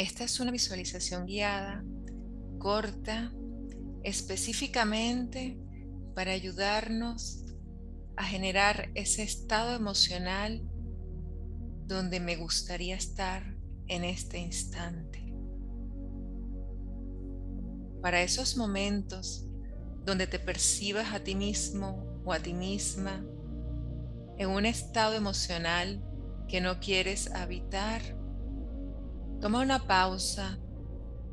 Esta 0.00 0.24
es 0.24 0.40
una 0.40 0.50
visualización 0.50 1.26
guiada, 1.26 1.84
corta, 2.58 3.34
específicamente 4.02 5.60
para 6.14 6.32
ayudarnos 6.32 7.44
a 8.16 8.24
generar 8.24 8.90
ese 8.94 9.22
estado 9.22 9.76
emocional 9.76 10.62
donde 11.84 12.18
me 12.18 12.36
gustaría 12.36 12.96
estar 12.96 13.42
en 13.88 14.04
este 14.04 14.38
instante. 14.38 15.34
Para 18.00 18.22
esos 18.22 18.56
momentos 18.56 19.44
donde 20.06 20.26
te 20.26 20.38
percibas 20.38 21.12
a 21.12 21.20
ti 21.20 21.34
mismo 21.34 22.22
o 22.24 22.32
a 22.32 22.38
ti 22.38 22.54
misma 22.54 23.22
en 24.38 24.48
un 24.48 24.64
estado 24.64 25.12
emocional 25.12 26.02
que 26.48 26.62
no 26.62 26.80
quieres 26.80 27.30
habitar, 27.32 28.18
toma 29.40 29.62
una 29.62 29.86
pausa 29.86 30.58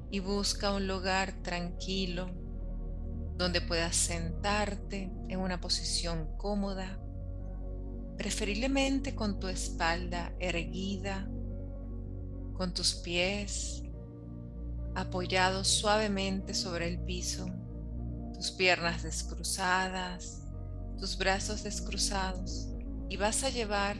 y 0.10 0.20
busca 0.20 0.72
un 0.74 0.88
lugar 0.88 1.44
tranquilo 1.44 2.30
donde 3.36 3.62
puedas 3.62 3.96
sentarte 3.96 5.12
en 5.28 5.40
una 5.40 5.60
posición 5.60 6.38
cómoda, 6.38 7.00
preferiblemente 8.18 9.14
con 9.14 9.40
tu 9.40 9.48
espalda 9.48 10.34
erguida, 10.40 11.28
con 12.54 12.74
tus 12.74 12.96
pies 12.96 13.84
apoyados 14.96 15.68
suavemente 15.68 16.54
sobre 16.56 16.88
el 16.88 17.00
piso, 17.02 17.46
tus 18.34 18.52
piernas 18.52 19.04
descruzadas, 19.04 20.42
tus 20.98 21.18
brazos 21.18 21.64
descruzados 21.64 22.70
y 23.10 23.18
vas 23.18 23.44
a 23.44 23.50
llevar 23.50 23.98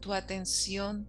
tu 0.00 0.12
atención 0.12 1.08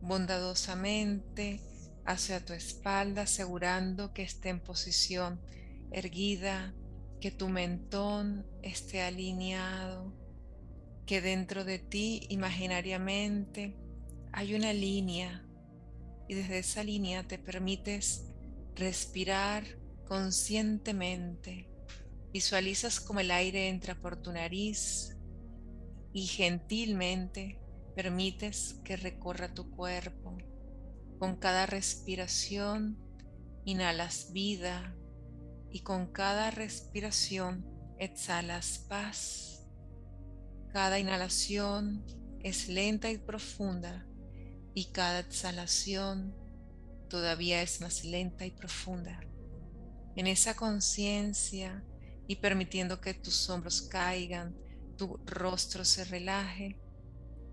bondadosamente 0.00 1.60
hacia 2.04 2.44
tu 2.44 2.52
espalda, 2.52 3.22
asegurando 3.22 4.12
que 4.12 4.22
esté 4.22 4.48
en 4.48 4.60
posición 4.60 5.40
erguida, 5.92 6.74
que 7.20 7.30
tu 7.30 7.48
mentón 7.48 8.46
esté 8.62 9.02
alineado, 9.02 10.14
que 11.06 11.20
dentro 11.20 11.64
de 11.64 11.78
ti 11.78 12.26
imaginariamente 12.30 13.76
hay 14.32 14.54
una 14.54 14.72
línea 14.72 15.46
y 16.28 16.34
desde 16.34 16.58
esa 16.58 16.84
línea 16.84 17.26
te 17.26 17.38
permites 17.38 18.24
respirar 18.76 19.64
conscientemente. 20.06 21.68
Visualizas 22.32 23.00
como 23.00 23.20
el 23.20 23.30
aire 23.30 23.68
entra 23.68 24.00
por 24.00 24.16
tu 24.16 24.32
nariz 24.32 25.16
y 26.12 26.26
gentilmente 26.26 27.59
permites 27.94 28.80
que 28.84 28.96
recorra 28.96 29.54
tu 29.54 29.70
cuerpo. 29.70 30.36
Con 31.18 31.36
cada 31.36 31.66
respiración 31.66 32.98
inhalas 33.64 34.32
vida, 34.32 34.96
y 35.70 35.80
con 35.80 36.06
cada 36.06 36.50
respiración 36.50 37.64
exhalas 37.98 38.86
paz. 38.88 39.62
Cada 40.72 40.98
inhalación 40.98 42.04
es 42.42 42.68
lenta 42.68 43.10
y 43.10 43.18
profunda 43.18 44.06
y 44.74 44.86
cada 44.86 45.20
exhalación 45.20 46.34
todavía 47.08 47.62
es 47.62 47.80
más 47.80 48.04
lenta 48.04 48.46
y 48.46 48.50
profunda. 48.50 49.20
En 50.16 50.26
esa 50.26 50.54
conciencia 50.54 51.84
y 52.26 52.36
permitiendo 52.36 53.00
que 53.00 53.14
tus 53.14 53.48
hombros 53.50 53.82
caigan, 53.82 54.56
tu 54.96 55.18
rostro 55.26 55.84
se 55.84 56.04
relaje, 56.04 56.78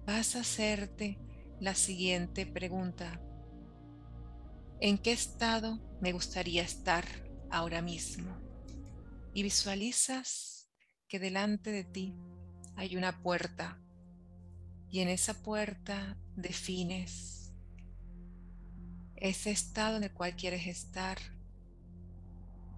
vas 0.08 0.36
a 0.36 0.40
hacerte 0.40 1.20
la 1.60 1.76
siguiente 1.76 2.48
pregunta. 2.48 3.22
¿En 4.82 4.98
qué 4.98 5.12
estado 5.12 5.80
me 6.02 6.14
gustaría 6.14 6.64
estar? 6.64 7.06
ahora 7.50 7.82
mismo 7.82 8.36
y 9.34 9.44
visualizas 9.44 10.70
que 11.08 11.20
delante 11.20 11.72
de 11.72 11.84
ti 11.84 12.16
hay 12.76 12.98
una 12.98 13.22
puerta 13.22 13.80
y 14.90 15.00
en 15.00 15.10
esa 15.10 15.34
puerta 15.34 16.18
defines 16.36 17.54
ese 19.16 19.52
estado 19.52 19.98
en 19.98 20.04
el 20.04 20.14
cual 20.14 20.36
quieres 20.36 20.68
estar. 20.68 21.18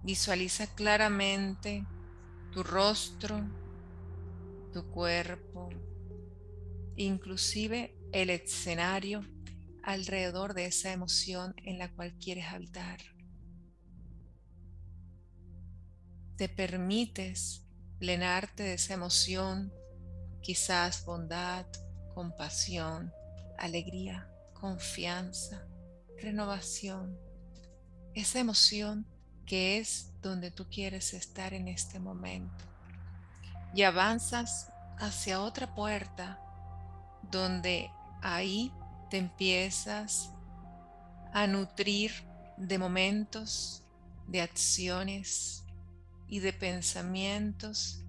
Visualiza 0.02 0.66
claramente 0.74 1.86
tu 2.50 2.62
rostro, 2.62 3.46
tu 4.72 4.90
cuerpo, 4.90 5.68
inclusive 7.04 7.96
el 8.12 8.30
escenario 8.30 9.24
alrededor 9.82 10.54
de 10.54 10.66
esa 10.66 10.92
emoción 10.92 11.54
en 11.64 11.78
la 11.78 11.90
cual 11.92 12.14
quieres 12.18 12.46
habitar. 12.46 13.00
te 16.40 16.48
permites 16.48 17.66
plenarte 17.98 18.62
de 18.62 18.72
esa 18.72 18.94
emoción, 18.94 19.70
quizás 20.40 21.04
bondad, 21.04 21.66
compasión, 22.14 23.12
alegría, 23.58 24.26
confianza, 24.54 25.66
renovación, 26.16 27.18
esa 28.14 28.38
emoción 28.38 29.06
que 29.44 29.76
es 29.76 30.18
donde 30.22 30.50
tú 30.50 30.66
quieres 30.70 31.12
estar 31.12 31.52
en 31.52 31.68
este 31.68 31.98
momento. 31.98 32.64
Y 33.74 33.82
avanzas 33.82 34.72
hacia 34.96 35.42
otra 35.42 35.74
puerta 35.74 36.40
donde 37.22 37.90
ahí 38.22 38.72
te 39.10 39.18
empiezas 39.18 40.30
a 41.32 41.46
nutrir 41.46 42.12
de 42.56 42.78
momentos, 42.78 43.84
de 44.26 44.40
acciones, 44.40 45.60
y 46.30 46.38
de 46.38 46.52
pensamientos 46.52 48.04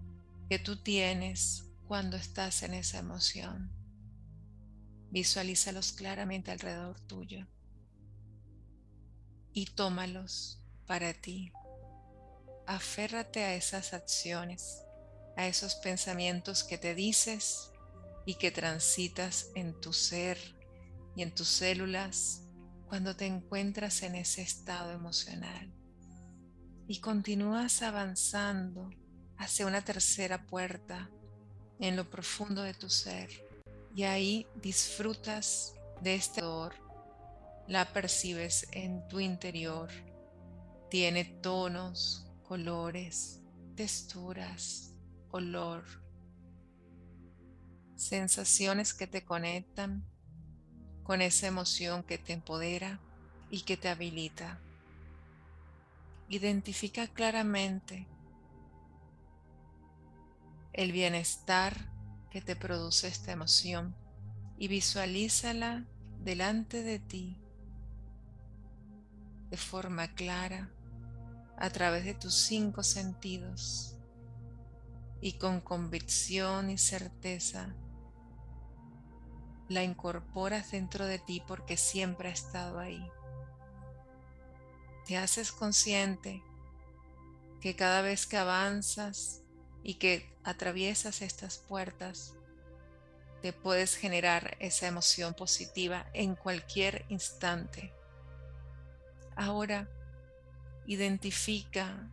que 0.47 0.59
tú 0.59 0.77
tienes 0.77 1.65
cuando 1.87 2.15
estás 2.15 2.61
en 2.61 2.75
esa 2.75 2.99
emoción. 2.99 3.71
Visualízalos 5.09 5.91
claramente 5.91 6.51
alrededor 6.51 6.99
tuyo 7.01 7.47
y 9.53 9.65
tómalos 9.65 10.61
para 10.85 11.13
ti. 11.13 11.51
Aférrate 12.67 13.43
a 13.43 13.55
esas 13.55 13.91
acciones, 13.93 14.83
a 15.35 15.47
esos 15.47 15.73
pensamientos 15.75 16.63
que 16.63 16.77
te 16.77 16.93
dices 16.93 17.70
y 18.25 18.35
que 18.35 18.51
transitas 18.51 19.49
en 19.55 19.79
tu 19.79 19.93
ser 19.93 20.37
y 21.15 21.23
en 21.23 21.33
tus 21.33 21.47
células 21.47 22.43
cuando 22.87 23.15
te 23.15 23.25
encuentras 23.25 24.03
en 24.03 24.15
ese 24.15 24.41
estado 24.41 24.91
emocional. 24.91 25.71
Y 26.87 26.99
continúas 26.99 27.81
avanzando 27.81 28.89
hacia 29.37 29.65
una 29.65 29.81
tercera 29.81 30.45
puerta 30.45 31.09
en 31.79 31.95
lo 31.95 32.09
profundo 32.09 32.63
de 32.63 32.73
tu 32.73 32.89
ser. 32.89 33.29
Y 33.95 34.03
ahí 34.03 34.47
disfrutas 34.61 35.73
de 36.01 36.15
este 36.15 36.41
dolor, 36.41 36.73
la 37.67 37.91
percibes 37.91 38.67
en 38.71 39.07
tu 39.07 39.19
interior, 39.19 39.89
tiene 40.89 41.23
tonos, 41.23 42.25
colores, 42.43 43.39
texturas, 43.75 44.93
olor, 45.31 46.00
sensaciones 48.01 48.95
que 48.95 49.05
te 49.05 49.23
conectan 49.23 50.03
con 51.03 51.21
esa 51.21 51.47
emoción 51.47 52.03
que 52.03 52.17
te 52.17 52.33
empodera 52.33 52.99
y 53.51 53.61
que 53.61 53.77
te 53.77 53.89
habilita. 53.89 54.59
Identifica 56.27 57.07
claramente 57.07 58.07
el 60.73 60.91
bienestar 60.91 61.91
que 62.31 62.41
te 62.41 62.55
produce 62.55 63.07
esta 63.07 63.33
emoción 63.33 63.95
y 64.57 64.67
visualízala 64.67 65.85
delante 66.23 66.81
de 66.81 66.97
ti 66.99 67.39
de 69.51 69.57
forma 69.57 70.13
clara 70.15 70.71
a 71.57 71.69
través 71.69 72.05
de 72.05 72.15
tus 72.15 72.33
cinco 72.33 72.81
sentidos 72.81 73.95
y 75.21 75.33
con 75.33 75.61
convicción 75.61 76.71
y 76.71 76.79
certeza 76.79 77.75
la 79.71 79.83
incorporas 79.83 80.71
dentro 80.71 81.05
de 81.05 81.19
ti 81.19 81.41
porque 81.47 81.77
siempre 81.77 82.29
ha 82.29 82.33
estado 82.33 82.79
ahí 82.79 83.11
te 85.05 85.17
haces 85.17 85.51
consciente 85.51 86.41
que 87.59 87.75
cada 87.75 88.01
vez 88.01 88.25
que 88.25 88.37
avanzas 88.37 89.41
y 89.83 89.95
que 89.95 90.33
atraviesas 90.43 91.21
estas 91.21 91.57
puertas, 91.57 92.33
te 93.41 93.53
puedes 93.53 93.95
generar 93.95 94.55
esa 94.59 94.87
emoción 94.87 95.33
positiva 95.33 96.05
en 96.13 96.35
cualquier 96.35 97.05
instante. 97.09 97.93
Ahora, 99.35 99.89
identifica 100.85 102.09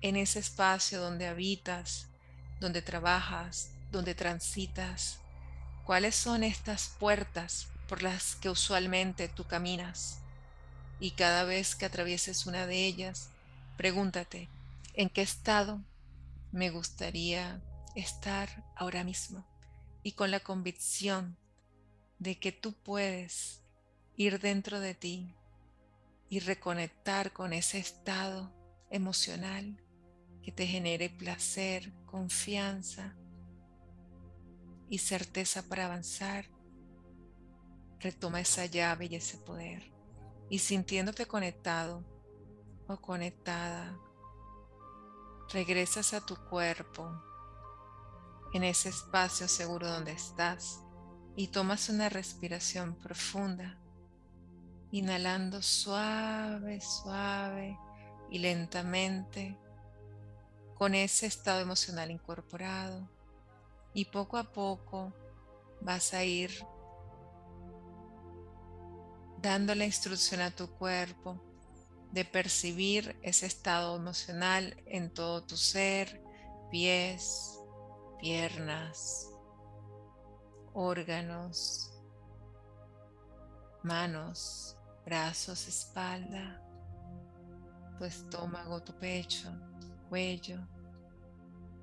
en 0.00 0.16
ese 0.16 0.38
espacio 0.38 1.00
donde 1.00 1.26
habitas, 1.26 2.08
donde 2.60 2.82
trabajas, 2.82 3.70
donde 3.90 4.14
transitas, 4.14 5.20
cuáles 5.84 6.16
son 6.16 6.42
estas 6.42 6.88
puertas 6.98 7.68
por 7.88 8.02
las 8.02 8.36
que 8.36 8.48
usualmente 8.48 9.28
tú 9.28 9.44
caminas 9.44 10.20
Y 11.00 11.10
cada 11.12 11.44
vez 11.44 11.74
que 11.74 11.84
atravieses 11.84 12.46
una 12.46 12.66
de 12.66 12.86
ellas, 12.86 13.30
pregúntate, 13.76 14.48
¿en 14.94 15.10
qué 15.10 15.22
estado 15.22 15.82
me 16.52 16.70
gustaría 16.70 17.60
estar 17.94 18.64
ahora 18.76 19.04
mismo? 19.04 19.44
Y 20.02 20.12
con 20.12 20.30
la 20.30 20.40
convicción 20.40 21.36
de 22.18 22.38
que 22.38 22.52
tú 22.52 22.72
puedes 22.72 23.60
ir 24.16 24.40
dentro 24.40 24.80
de 24.80 24.94
ti 24.94 25.34
y 26.30 26.38
reconectar 26.38 27.32
con 27.32 27.52
ese 27.52 27.78
estado 27.78 28.52
emocional 28.90 29.76
que 30.42 30.52
te 30.52 30.66
genere 30.66 31.10
placer, 31.10 31.92
confianza 32.06 33.14
y 34.88 34.98
certeza 34.98 35.62
para 35.62 35.86
avanzar, 35.86 36.46
retoma 38.00 38.40
esa 38.40 38.66
llave 38.66 39.06
y 39.06 39.16
ese 39.16 39.38
poder. 39.38 39.92
Y 40.50 40.58
sintiéndote 40.58 41.26
conectado 41.26 42.04
o 42.86 43.00
conectada, 43.00 43.98
regresas 45.52 46.12
a 46.14 46.24
tu 46.24 46.36
cuerpo 46.36 47.10
en 48.52 48.64
ese 48.64 48.90
espacio 48.90 49.48
seguro 49.48 49.88
donde 49.88 50.12
estás 50.12 50.80
y 51.36 51.48
tomas 51.48 51.88
una 51.88 52.08
respiración 52.08 52.94
profunda, 52.96 53.80
inhalando 54.92 55.60
suave, 55.62 56.80
suave 56.80 57.76
y 58.30 58.38
lentamente 58.38 59.58
con 60.74 60.94
ese 60.94 61.26
estado 61.26 61.60
emocional 61.60 62.10
incorporado 62.10 63.13
y 63.94 64.04
poco 64.06 64.36
a 64.36 64.52
poco 64.52 65.14
vas 65.80 66.12
a 66.12 66.24
ir 66.24 66.50
dando 69.40 69.74
la 69.74 69.84
instrucción 69.84 70.40
a 70.40 70.50
tu 70.50 70.68
cuerpo 70.68 71.40
de 72.10 72.24
percibir 72.24 73.18
ese 73.22 73.46
estado 73.46 73.96
emocional 73.96 74.76
en 74.86 75.12
todo 75.12 75.44
tu 75.44 75.56
ser, 75.56 76.22
pies, 76.70 77.60
piernas, 78.20 79.30
órganos, 80.72 81.92
manos, 83.82 84.76
brazos, 85.04 85.68
espalda, 85.68 86.62
tu 87.98 88.04
estómago, 88.04 88.82
tu 88.82 88.98
pecho, 88.98 89.50
cuello, 90.08 90.66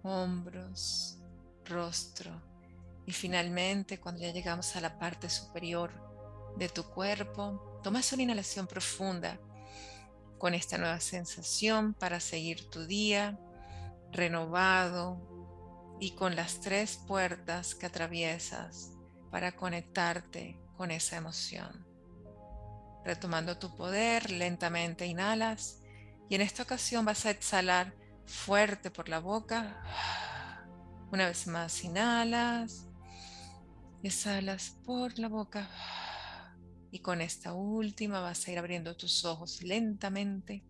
hombros, 0.02 1.21
rostro. 1.66 2.32
Y 3.06 3.12
finalmente, 3.12 4.00
cuando 4.00 4.22
ya 4.22 4.32
llegamos 4.32 4.76
a 4.76 4.82
la 4.82 4.98
parte 5.00 5.30
superior 5.30 5.92
de 6.58 6.70
tu 6.70 6.84
cuerpo, 6.84 7.80
tomas 7.84 8.12
una 8.14 8.24
inhalación 8.24 8.68
profunda 8.68 9.40
con 10.38 10.54
esta 10.54 10.78
nueva 10.78 11.00
sensación 11.00 11.94
para 11.94 12.20
seguir 12.20 12.70
tu 12.70 12.86
día 12.86 13.40
renovado 14.12 15.20
y 16.00 16.12
con 16.12 16.36
las 16.36 16.60
tres 16.60 16.98
puertas 17.08 17.76
que 17.76 17.86
atraviesas 17.86 18.92
para 19.30 19.52
conectarte 19.56 20.60
con 20.76 20.92
esa 20.92 21.16
emoción. 21.16 21.86
Retomando 23.06 23.58
tu 23.58 23.76
poder, 23.76 24.32
lentamente 24.32 25.06
inhalas 25.06 25.82
y 26.30 26.36
en 26.36 26.42
esta 26.42 26.64
ocasión 26.64 27.06
vas 27.06 27.26
a 27.26 27.32
exhalar 27.32 27.94
fuerte 28.26 28.92
por 28.92 29.10
la 29.10 29.20
boca. 29.20 29.84
Una 31.12 31.28
vez 31.28 31.46
más 31.48 31.84
inhalas, 31.84 32.88
exhalas 34.02 34.78
por 34.86 35.20
la 35.20 35.28
boca. 35.28 35.70
Y 36.90 37.00
con 37.00 37.20
esta 37.20 37.54
última 37.54 38.22
vas 38.22 38.48
a 38.48 38.52
ir 38.52 38.58
abriendo 38.58 38.96
tus 38.96 39.26
ojos 39.26 39.62
lentamente 39.62 40.64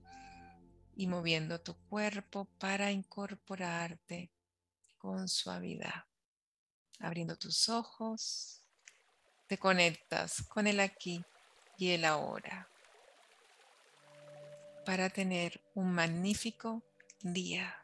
y 0.96 1.06
moviendo 1.06 1.62
tu 1.62 1.76
cuerpo 1.88 2.46
para 2.58 2.92
incorporarte 2.92 4.32
con 4.98 5.28
suavidad. 5.28 6.06
Abriendo 7.00 7.38
tus 7.38 7.70
ojos, 7.70 8.64
te 9.48 9.60
conectas 9.60 10.42
con 10.44 10.66
el 10.66 10.80
aquí 10.80 11.24
y 11.78 11.90
el 11.90 12.04
ahora 12.04 12.68
para 14.86 15.10
tener 15.10 15.62
un 15.76 15.94
magnífico 15.94 16.82
día. 17.22 17.81